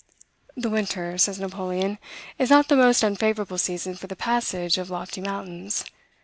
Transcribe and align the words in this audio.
"The 0.57 0.71
winter," 0.71 1.19
says 1.19 1.39
Napoleon, 1.39 1.99
"is 2.39 2.49
not 2.49 2.69
the 2.69 2.75
most 2.75 3.03
unfavorable 3.03 3.59
season 3.59 3.93
for 3.93 4.07
the 4.07 4.15
passage 4.15 4.79
of 4.79 4.89
lofty 4.89 5.21
mountains. 5.21 5.85